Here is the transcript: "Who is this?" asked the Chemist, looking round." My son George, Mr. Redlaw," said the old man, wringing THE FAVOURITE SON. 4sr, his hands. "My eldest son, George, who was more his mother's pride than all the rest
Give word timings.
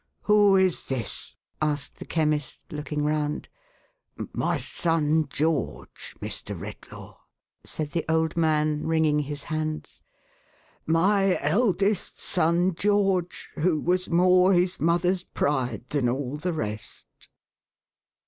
"Who 0.23 0.55
is 0.55 0.87
this?" 0.87 1.35
asked 1.61 1.97
the 1.97 2.05
Chemist, 2.05 2.61
looking 2.71 3.03
round." 3.03 3.49
My 4.33 4.57
son 4.57 5.27
George, 5.29 6.15
Mr. 6.19 6.59
Redlaw," 6.59 7.17
said 7.63 7.91
the 7.91 8.03
old 8.09 8.35
man, 8.35 8.87
wringing 8.87 9.17
THE 9.17 9.23
FAVOURITE 9.35 9.37
SON. 9.37 9.45
4sr, 9.45 9.57
his 9.57 9.57
hands. 9.59 10.01
"My 10.87 11.37
eldest 11.41 12.19
son, 12.19 12.73
George, 12.73 13.51
who 13.59 13.79
was 13.79 14.09
more 14.09 14.53
his 14.53 14.79
mother's 14.79 15.21
pride 15.23 15.87
than 15.91 16.09
all 16.09 16.35
the 16.35 16.53
rest 16.53 17.05